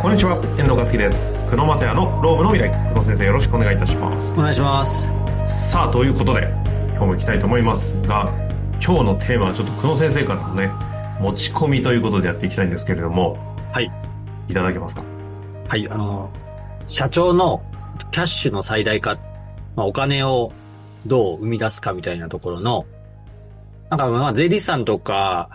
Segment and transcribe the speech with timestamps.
[0.00, 1.28] こんにちは、遠藤克樹です。
[1.50, 2.72] 久野正也のロームの未来。
[2.88, 4.32] 久野先生よろしくお願いいたします。
[4.32, 5.06] お願いします。
[5.70, 6.48] さあ、ということで、
[6.92, 8.32] 今日も行きたいと思いますが、
[8.82, 10.70] 今日のテーマはちょっと久野先生からのね、
[11.20, 13.36] 持ち込みということでやっていきたいんですけれども、
[13.72, 13.92] はい。
[14.48, 15.02] いただけますか？
[15.68, 16.30] はい、あの、
[16.88, 17.62] 社長の
[18.10, 19.18] キャッシュの最大化、
[19.76, 20.50] まあ、お金を
[21.04, 22.86] どう生み出すかみたいなところの、
[23.90, 25.50] なんかまあ税理士さんとか、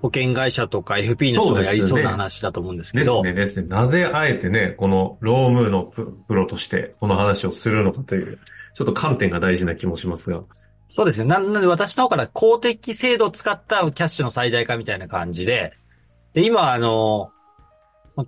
[0.00, 3.68] 保険会社とか FP の人がやりそうな話だと思うんですけど、ですね、ですね。
[3.68, 8.38] なぜあえてね、このロームのププロとしてこの話をするのかという、
[8.74, 10.42] ちょっと観点が大事な気もしますが。
[10.88, 11.26] そうですね。
[11.26, 15.74] ななので私の方から公的制度を使ったキャッシュの最大化みたいな感じで、
[16.32, 17.30] で、今あの、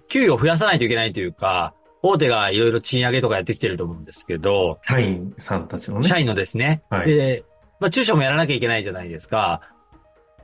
[0.08, 6.08] 給与を増やさないといけないというか、大手がいろいろ賃上げとかやってきてると思うんですけど、社員さんたちのね。
[6.08, 6.82] 社員のですね。
[6.90, 7.44] はいで、
[7.78, 9.62] まあ、中小もやらなきゃいけないじゃないですか。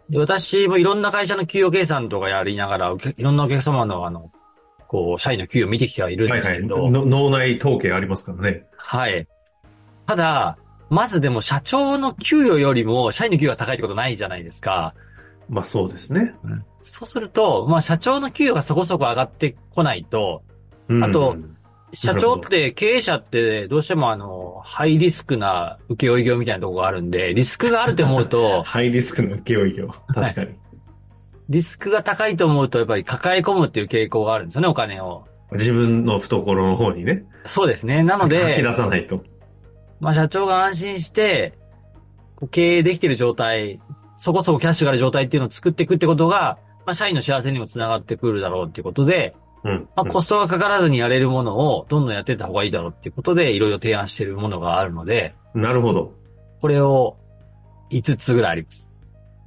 [0.09, 4.31] で私もいろんな会社の給与計算とかやりながら、いろんなお客様のあの、
[4.87, 6.49] こう、社員の給与を見てきてはいるんはいはい。
[6.49, 8.67] ですけど、の脳内統計ありますからね。
[8.77, 9.27] はい。
[10.07, 10.59] ただ、
[10.89, 14.95] まずでも社長の給与よりも社員の給与が高いってことないじゃないですか。
[15.49, 16.35] まあそうですね。
[16.81, 20.43] そうすると、まあ社長の給与がそこそこ上がってこないと、
[20.89, 21.37] うんあと、
[21.97, 29.89] 社長って経営者ってどうしてもあの、ハイリスクな請負業みたいなところがあるんで、リスクがあると思うと、 ハイリスクの請負業。
[30.09, 30.51] 確かに。
[31.49, 35.25] リスクが高いと思うとやっぱり抱え込むっていう傾向があるんですよね、お金を。
[35.53, 37.25] 自分の懐の方にね。
[37.47, 38.03] そうですね。
[38.03, 39.25] なの吐きで、出さないと。
[39.99, 41.55] まあ社長が安心して、
[42.51, 43.81] 経営できてる状態、
[44.19, 49.35] そこそこキャッシュがある状態っていうのを作っていくってことが、まあ社員の幸せにもつながってくるだろうっていうことで、
[49.67, 49.89] うん。
[49.97, 56.13] まあコストがかからずにやれるものをどんどんやっていった方がいいだろうっていうことで、いろいろ提案しているものがあるので、なるほど。
[56.61, 57.17] これを
[57.91, 58.93] 5つぐらいあります。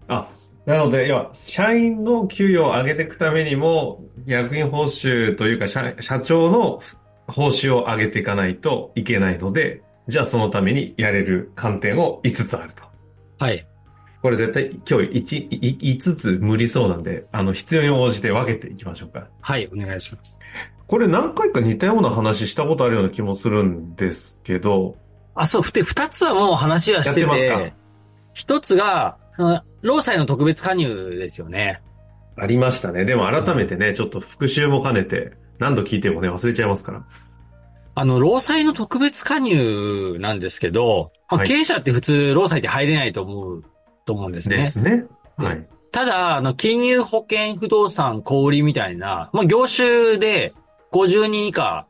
[0.07, 0.29] あ、
[0.65, 6.81] なので、要は、社員の給与を上げていくためにも、役員報酬というか、社社長の
[7.27, 12.83] 報酬を上げていかないといけないので、じゃあそのためにやれる観点を5つあると。
[13.37, 13.65] はい。
[14.21, 19.27] これ絶対今日 1, 5つ無理そうなんで、あの、必要に応じて分けていきましょうか。
[19.41, 20.39] はい、お願いします。
[20.87, 24.97] これ何回か似たような話したことあるような気もするんですけど、
[25.35, 27.73] あ、そう、ふて、二つはもう話はしててますて、
[28.33, 29.17] 一つが、
[29.81, 31.81] 労災の特別加入ですよね。
[32.35, 33.05] ありましたね。
[33.05, 37.05] でも改めてね、ちょっと復習も兼ねて、何度聞いてもね、忘れちゃいますから。
[37.95, 43.63] あの、労災の特別加入なんですけど、まあはい経営者って普通労災って入れないと思う、
[44.09, 44.57] と思うんですね。
[44.57, 44.97] ですね。
[44.97, 45.05] ね
[45.37, 45.67] はい。
[45.91, 50.53] ただ、あの、金融保険不動産小売りみたいな、まあ、業種で
[50.91, 51.87] 50人以下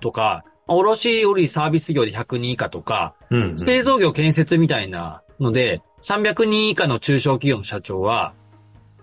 [0.00, 3.58] とか、まあ卸売サービス業で100人以下とか、うん、うん。
[3.58, 8.32] 製造業建設みたいなので、300人以下の中小企業の社長は、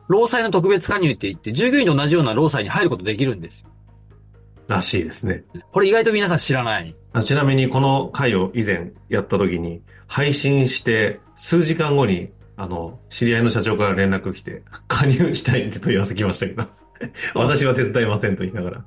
[0.08, 3.70] 労災の特別加入って言って、従業員と同じような労災に入ることできるんですよ。
[4.72, 5.44] らしいですね。
[5.72, 6.96] これ意外と皆さん知らない。
[7.14, 16.66] あちなみにこの回を以前やった時に、配信して数時間後に、あの、知り合いの社長から連絡来て、加入したいって問い合わせ来ましたけど、
[17.36, 18.86] 私は手伝いませんと言いながら、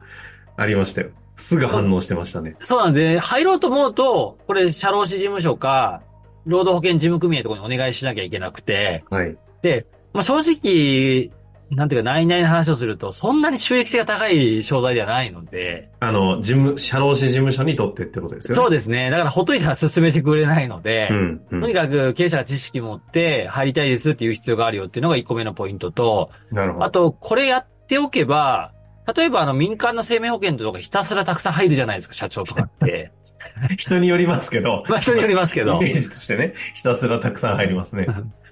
[0.56, 1.08] ありましたよ。
[1.36, 2.56] すぐ反応してましたね。
[2.60, 6.02] そうなんで、入ろうと思うと、これ、社労士事務所か、
[6.46, 9.36] 労働保険事務組合とかにお願いしなきゃいけなくて、はい。
[9.62, 11.30] で、まあ、正直、
[11.74, 18.54] なんていうか、内々の話をすると、そんなに収益性が高い商材ではないので、あの、事務、社労士事務所にとってってことですよね。
[18.54, 19.10] そうですね。
[19.10, 21.60] だから、ほっといたら進めてくれないので、うん、うん。
[21.60, 26.84] とにかく経営者が知識持って入りたいですっていう必要があるよっていうのが1個目のポイントと、なるほど。
[26.84, 28.72] あと、これやっておけば、
[29.14, 33.12] 例えばあの民間の生命保険とかひたすらたくさん入るじゃないですか、社長とかって。
[33.76, 35.92] 人によりますけど、 まあ人によりますけどイメ。
[35.92, 38.06] ージとしてね、ひたすらたくさん入りますね。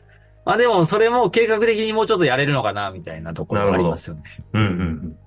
[0.45, 4.23] まあでもそれも計画的にもうちょっとやれるのかな、みたいなところがありますよね。
[4.53, 5.19] うん、うん、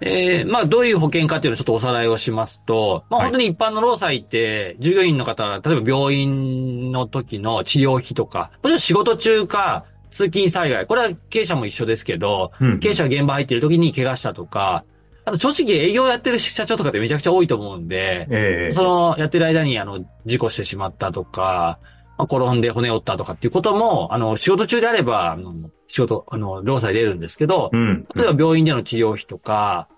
[0.00, 12.70] えー、まあどういう保険かっていうのをちょっとおさらいをしますと、まあはい本当に一般の労災って、従業員の方、例えば病院の時の治療費とか、もちろん仕事中か、通勤災害、これは経営者も一緒ですけど、うん。
[12.72, 14.84] うん経営者が現場入ってる時に怪我したとか、
[15.24, 21.78] あと正直営業やってる社長とかってめちゃくちゃ多いと思うんで、ええそのやってる間にあの事故してしまったとか、まあ、
[22.24, 25.54] 転んで骨折ったとかっていうことも、あの仕事中であれば、あの
[25.88, 28.06] 仕事、あの、労災出るんですけど、うん。
[28.14, 29.88] 例えば病院での治療費とか、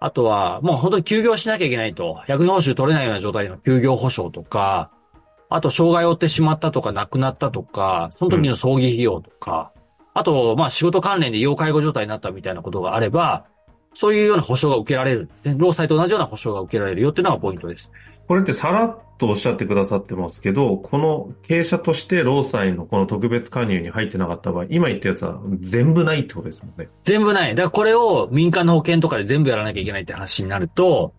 [0.00, 4.90] あとはもう本当に休業しなきゃいけないと、役員報酬取れないような状態の休業保障とか、
[5.48, 9.72] あと障害を負ってしまったとか亡くなったとか、その時の葬儀費用とか、
[10.12, 13.46] あと、まあ仕事関連で要介護状態になったみたいなことがあれば、
[13.94, 15.30] そういうような保障が受けられる。
[15.56, 17.90] 労災と同じような保障が受けられるよっていうのがポイントです。
[18.26, 26.88] これってさらっとおっしゃってくださってますけど、この経営者として労災のこの特別加入に入ってなかった場合、今言ったやつは全部ないってことですもんね。
[27.04, 27.54] 全部ない。
[27.54, 31.12] だからこれを民間の保険とかで全部やらなきゃいけないって話になると、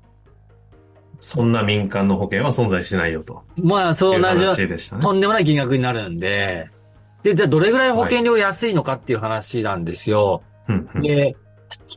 [1.21, 3.41] そんな民間の保険は存在しないよと。
[3.57, 4.77] まあ、そう同じ、ね。
[5.01, 6.69] とんでもない金額になるんで、
[7.23, 10.43] で、じゃあどれぐらい保険料安いのかっていう話なんですよ。
[10.67, 11.35] うんうんで、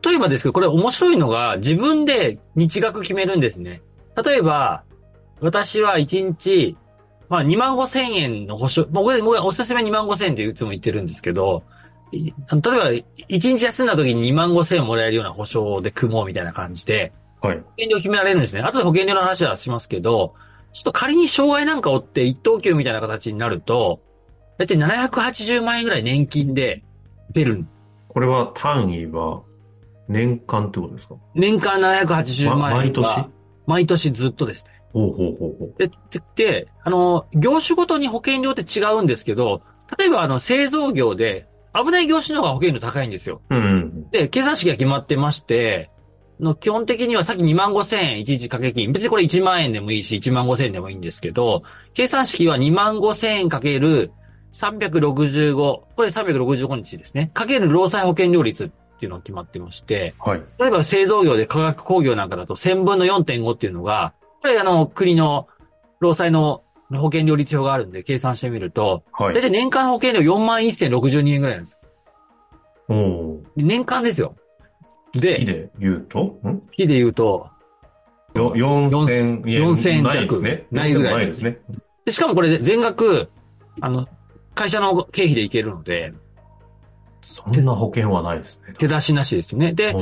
[0.02, 3.82] 例えばですけど、これ面白いのが、自分で日額決めるんですね。
[4.24, 4.84] 例えば、
[5.40, 6.76] 私は1日、
[7.28, 11.62] まあ2万5千円の保証、まあ僕おすすめ2万5千円っていつも言ってるんですけど、
[12.10, 17.58] い例えば1日休んだ時に2万5千円もらえるような保証で組もうみたいな感じで、はい。
[17.58, 18.62] 保険料決められるんですね。
[18.62, 20.34] 後で保険料の話はしますけど、
[20.72, 24.00] ちょっと仮に障害なんか負って一等級みたいな形になると、
[24.58, 26.82] だいたい780万円ぐらい年金で
[27.30, 27.64] 出る。
[28.08, 29.42] これは単位は
[30.08, 31.14] 年間ってことですか？
[31.34, 33.04] 年間780万円ま毎年？
[33.06, 33.28] は
[33.66, 34.72] 毎年ずっとですね。
[34.92, 35.74] ほうほうほうほう。
[35.78, 39.62] で、で、であの、業種ごとに保険料って違うんですけど、
[39.98, 43.42] 例えばあの、製造業で危ない業種の方が保険料高いんですよ。
[43.50, 44.10] うんうん。
[44.10, 45.90] で、計算式が決まってまして、
[46.40, 48.92] の基本的にはさっき2万5千円一日掛け金。
[48.92, 51.62] 別にこれ1万円でもいいし、1万5千円でもいいんですけど、
[51.94, 54.12] 計算式は2万5千円かける
[54.52, 57.30] 365、これ365日ですね。
[57.34, 58.68] かける労災保険料率っ
[58.98, 60.42] ていうのが決まってまして、はい。
[60.58, 65.48] 例えば製造業で化学工業なんかだと1000分の4.5っていうのが、これあの、国の
[66.00, 69.34] 労災の保険料率表があるんで計算してみると、はい。
[69.34, 71.78] 大体年間保険料4万1062円ぐらいなんですよ。
[72.88, 74.34] お年間ですよ。
[75.12, 76.20] で、木で言うと？
[76.44, 76.62] ん？
[76.70, 77.48] 日で言うと、
[78.34, 79.42] よ4000円。
[79.42, 80.66] 4000円弱ないですね。
[80.70, 81.58] ないぐらいないですすね。
[82.04, 83.28] でしかもこれ全額、
[83.80, 84.06] あの、
[84.54, 86.12] 会社の経費でいけるので、
[87.22, 88.72] そんな保険はないですね。
[88.78, 89.72] 手出しなしですよね。
[89.74, 89.94] で、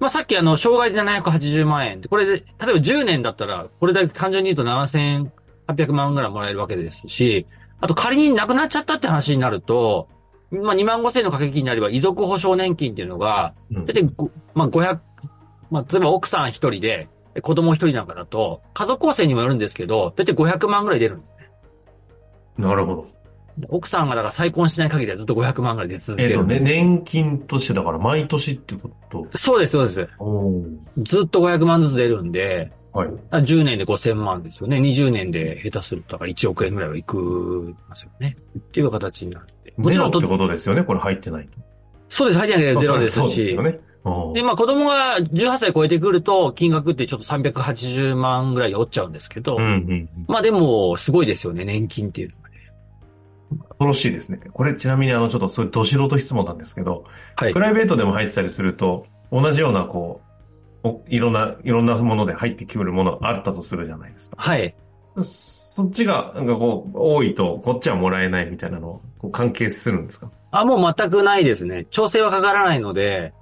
[0.00, 2.00] まあ、さっきあの、障害で780万円。
[2.02, 7.46] これで、例えば10年だったら、これだけ単純に言うと7800万ぐらいもらえるわけですし、
[7.80, 10.08] あと仮に亡くなっちゃったって話になると、
[10.50, 14.98] まあ、2万5千円の掛け金になれば、遺族保障年金っていうのが、うんだいたいごまあ、500、
[15.70, 21.32] まあ、例えば奥さん一人で、で子供一人なんかだと、家族構成にもよるんですけど、だいたい500万ぐらい出るんです。
[22.56, 23.19] なるほど。
[23.68, 26.30] 奥さんがだから再婚しない限りはずっと500万ぐらい出続ける。
[26.30, 29.26] えっとね、年金としてだから毎年ってこと？
[29.36, 30.08] そうです、そうです。
[30.98, 33.08] ずっと500万ずつ出るんで、はい。
[33.08, 34.78] 10年で5000万ですよね。
[34.78, 38.36] 20年で下手すると、だから1億円ぐらいはいくますよね。
[38.58, 39.72] っていう形になって。
[39.76, 40.82] もちろんって、ことですよね。
[40.82, 41.58] これ入ってないと。
[42.08, 43.62] そうです、入ってなきゃゼロですしそうですよ。
[43.62, 43.78] ね。
[44.34, 50.08] で、まあ子供が18歳超えてくると、金額ってちょっと380万ぐらい落ちちゃうんですけど、うんうんうん。
[50.26, 52.49] まあでも、すごいですよね、年金っていうのがね。
[53.80, 54.38] 恐ろしいですね。
[54.52, 57.04] これちなみにあの、ちょっとそういうど素人質問なんですけど、
[57.36, 57.58] はいプ。
[57.58, 60.20] ライベートでも入ってたりすると、同じようなこ
[60.84, 64.36] う、おいろんな、いろんなもので入ってくるものがあったとするじゃないですか。
[64.38, 64.74] はい。
[65.22, 70.30] そっちが、なんかこう、多いと、こっちはもらえないみたいなの、こう関係するんですか？
[70.50, 71.86] あ、もう全くないですね。
[71.90, 73.32] 調整はかからないので、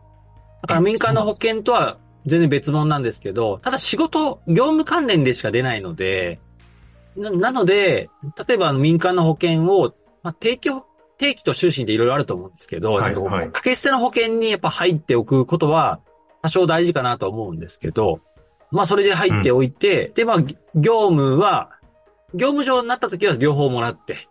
[0.62, 6.38] だから民間の保険とは全然別物なんですけど、ただ仕事、業務関連でしか出ないので、
[7.16, 8.10] ななので、
[8.48, 9.92] 例えば民間の保険を、
[10.22, 10.84] まあ、定期保、
[11.18, 13.46] 定期と終身でいろいろあると思うんですけど、はいはい。
[13.46, 16.00] 掛け捨ての保険にやっぱ入っておくことは
[16.42, 18.20] 多少大事かなと思うんですけど、
[18.70, 20.40] まあそれで入っておいて、でまあ
[20.74, 21.70] 業務は、
[22.34, 24.28] 業務上になった時は両方もらって、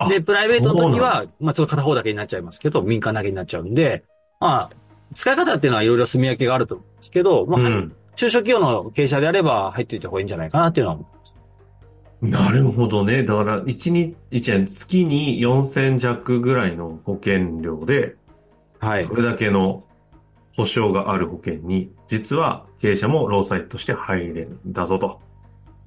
[0.00, 4.04] あで、プライベートの時は、まあ、その片方だけになっちゃいますけど、民間だけになっちゃうんで、
[4.40, 4.70] まあ、
[5.14, 7.96] 使い方っていうのはいろいろ住み分けがあると思うんですけど、まあ、うん。
[8.16, 11.19] 中小企業の経営者であれば入っておいた方がいいんじゃないかなっていうのは思う。
[12.22, 13.24] なるほどね。
[13.24, 18.16] だから、1日、一年、月に4000弱ぐらいの保険料で、
[18.78, 19.14] はいそ。
[19.14, 19.84] れだけの
[20.56, 25.20] 保証がある保険に、実は経営者も労災として入れるんだぞと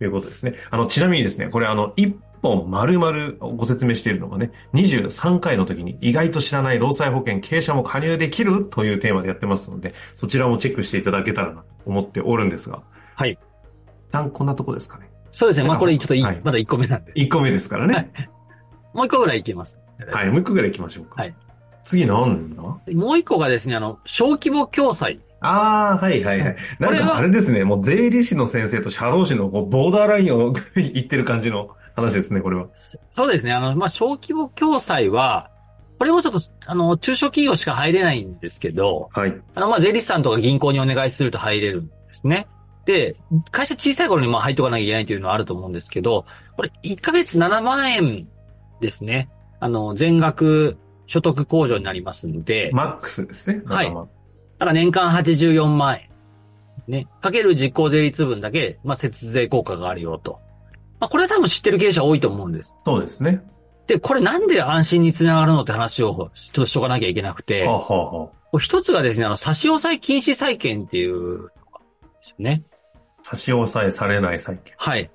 [0.01, 0.55] いうことですね。
[0.71, 12.81] あの、ちなみにですね、これあの、一本丸々ご説明しているのがね、23回の時に意外と知らない労災保険経営者も加入できるというテーマでやってますので、そちらもチェックしていただけたらなと思っておるんですが、
[13.15, 13.31] はい。
[13.31, 13.39] 一
[14.11, 15.12] 旦こんなとこですかね。
[15.33, 15.67] そうですね。
[15.67, 17.11] まあ、これちょっといい、はいまだ1個目なんで。
[17.13, 18.11] 1個目ですからね。
[18.93, 19.79] もう1個ぐらいいけます。
[20.11, 21.21] はい、もう一個ぐらい行きましょうか。
[21.21, 21.35] はい。
[21.83, 22.61] 次なんだ？
[22.61, 25.19] もう1個がですね、あの、小規模共済。
[25.41, 26.55] ああ、はいはいはい。
[26.79, 32.67] なんこれはかあれですね、もう税理士の先生と社労士のこうボーダーラインを 言ってる感じの話ですね、これは。
[33.09, 33.53] そうですね。
[33.53, 35.49] あの、まあ、小規模共済は、
[35.99, 39.35] これもちょっと、あの、中小企業しか入れないんですけど、はい。
[39.55, 42.47] あの、まあ、税理士さんとか銀行にお願いすると入れるんですね。
[42.85, 43.15] で、
[43.51, 46.25] 会社小さい頃にまあ入っておかなきゃいけないというのはあると思うんですけど、
[46.55, 48.27] これ1ヶ月7万円
[48.81, 49.29] ですね。
[49.59, 53.61] あの、全額所得控除になりますので、マックスですね。
[53.65, 54.07] はい頭
[54.59, 56.09] だから年間84万円。
[56.87, 57.07] ね。
[57.21, 60.39] かける実効税率分だけ、まあ、節税効果があるよと。
[60.99, 62.75] まあ、これは多分知ってる経営者多いと思うんです。
[62.85, 63.41] そうですね。
[63.87, 71.49] で、これなんで安心につながるのって話をちょっとしとかなきゃいけなくて、はあ、はあ一つがですね、あの、差し押さえ禁止債権っていうのがで
[72.21, 72.63] すよね。
[73.23, 74.73] 差し押さえされない債権。
[74.77, 75.09] はい。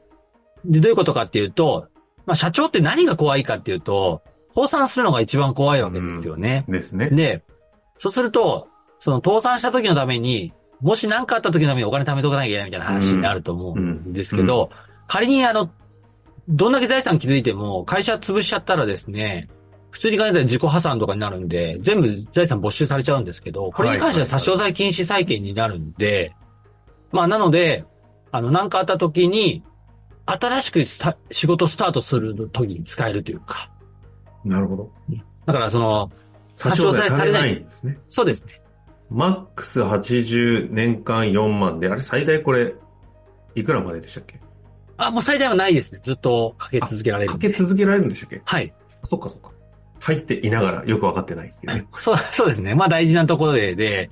[0.65, 1.89] で、どういうことかっていうと、
[2.27, 4.23] まあ、社長って何が怖いかっていうと、
[4.55, 6.65] 倒産するのが一番怖いわけですよね。
[6.69, 7.11] ですね。
[7.11, 7.43] で、
[7.99, 14.71] そうすると、その倒産した時のために、もし何かあった時のためにお金貯めとかなきゃいけないみたいな話になると思うんですけど、
[15.07, 15.71] 仮にあの、
[16.49, 19.49] どんだけ財産築いても会社潰しちゃったらですね、
[19.91, 26.35] 普通に考えたら自己破産とかになるんで、全部財産没収されちゃうんですけど、これに関しては差し押さえ禁止債権になるんで、
[27.11, 27.85] まあなので、
[28.31, 29.63] あの、何かあった時に、
[30.27, 33.71] 新しく仕事スタートする時に使えるというか。
[34.45, 34.91] なるほど。
[35.47, 36.11] だからその、
[36.57, 37.99] 差し押さえされないんですね。
[38.09, 38.61] そうですね。
[39.11, 42.75] マックス80年間4万で、あれ最大これ、
[43.55, 44.39] いくらまででしたっけ？
[44.99, 46.01] あ、もう最大はないですね。
[46.03, 47.31] ずっとかけ続けられる。
[47.33, 48.43] かけ続けられるんでしたっけ？
[48.45, 48.75] はい。
[49.05, 49.51] そっかそっか。
[50.01, 51.87] 入っていながらよくわかってないっていうね。
[51.99, 52.75] そう、そうですね。
[52.75, 54.11] まあ大事なところで、で、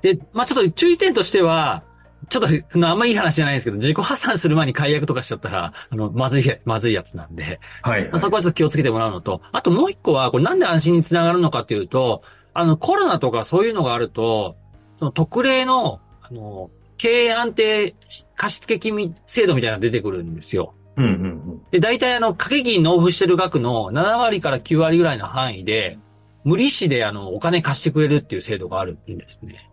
[0.00, 1.84] で、まあちょっと注意点としては、
[2.28, 12.22] ちょっと、あのあんまいい話じゃないんですけど、自己破産する前に解約とかしちゃったら、あの、まずい、まずいやつなんで、はい、まあそこはちょっと気をつけてもらうのと、あともう一個は、これなんで安心につながるのかっていうと、
[12.54, 14.56] あの、コロナとかそういうのがあると、
[14.98, 17.94] その特例の、あの、経営安定
[18.34, 20.74] 貸付金制度みたいなのが出てくるんですよ。
[20.96, 21.14] うんうんう
[21.54, 21.62] ん。
[21.70, 25.98] で、大体あの、掛け金納付してる額の7割から9割ぐらいの範囲で、
[26.44, 29.67] 無利子であの、お金貸してくれるっていう制度があるんですね。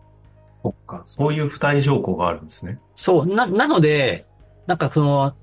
[0.66, 1.02] そっか。
[1.06, 2.80] そういう付帯条項があるんですね。
[2.96, 4.26] そう、な、なので、
[4.66, 5.34] なんかその、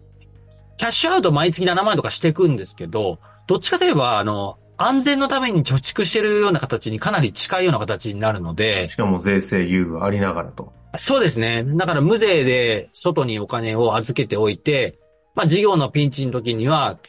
[0.78, 10.74] キャッシュアウト毎月7万円とかしていくんですけど、どっちかといえば、あの、安全のために貯蓄してるような形にかなり近いような形になるので、しかも税制優遇ありながらと。
[10.98, 11.64] そうですね。
[11.64, 15.00] だから無税で外にお金を預けておいて、
[15.36, 17.00] まあ事業のピンチの時には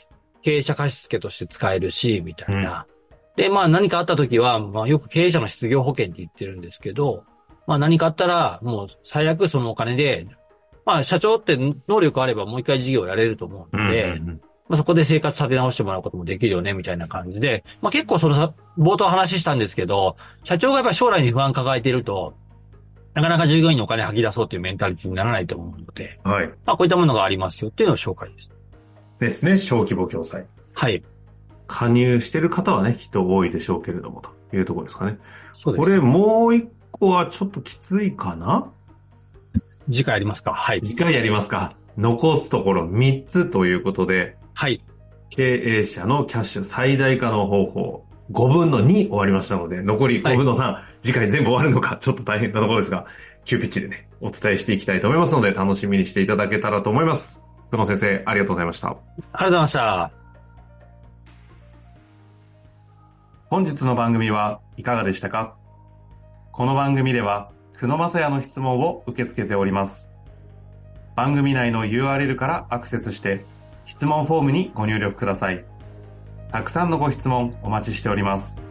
[0.43, 2.87] 経営者貸付として使えるし、みたいな。
[3.37, 7.25] で、まあ何かあった時は、まあよく経営者の失業保険って言ってるんですけど、
[7.67, 10.27] まあ何かあったら、もう最悪そのお金で、
[10.85, 11.57] まあ社長って
[11.89, 22.35] 能力あればもう一回事業をやれると思うので、うんうんまあ、そこで生活立て直してもらうこともできるよね、みたいな感じで、まあ結構そのさ、冒頭話したんですけど、社長がやっぱり将来に不安抱えていると、
[23.15, 26.49] なかなか従業員にお金吐き出そうというメンタリティにならないと思うので、うんはい。
[26.67, 28.53] まあこういったものがありますよっていうのを紹介です。
[29.21, 29.59] ですね。
[29.59, 30.47] 小規模共済。
[30.75, 31.03] はい。
[31.67, 35.19] 加入してる方はね、きっと多いでしょうけれども、というところですかね。
[35.53, 35.85] そうです。
[35.85, 36.69] これもう一
[37.05, 38.71] 個はちょっときついかな？
[39.87, 40.55] 次回ありますか？
[40.55, 40.81] はい。
[40.81, 41.77] 次回やりますか。
[41.99, 44.81] 残すところ3つということで、はい。
[45.31, 53.07] 経営者のキャッシュ最大化の方法、5分の2終わりましたので、残り5分の3、次回全部終わるのか、ちょっと大変なところですが、
[53.45, 57.43] 急ピッチでね、お伝えしていきたいと思いますので、楽しみにしていただけたらと思います。
[57.71, 58.89] 久野先生、ありがとうございました。
[58.89, 60.11] ありがとうございました。
[63.51, 65.57] 本日の番組はいかがでしたか？
[66.57, 70.13] この番組では、久野正也の質問を受け付けております。
[71.17, 73.45] 番組内の URL からアクセスして、
[73.87, 75.65] 質問フォームにご入力ください。
[76.53, 78.63] たくさんのご質問お待ちしております。